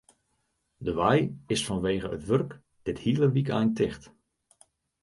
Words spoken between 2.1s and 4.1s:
it wurk dit hiele wykein ticht.